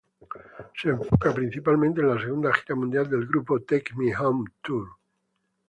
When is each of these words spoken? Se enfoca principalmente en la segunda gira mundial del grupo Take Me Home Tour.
Se 0.81 0.89
enfoca 0.89 1.31
principalmente 1.31 2.01
en 2.01 2.07
la 2.09 2.19
segunda 2.19 2.51
gira 2.51 2.73
mundial 2.75 3.07
del 3.07 3.27
grupo 3.27 3.59
Take 3.61 3.91
Me 3.95 4.11
Home 4.17 4.45
Tour. 4.63 4.89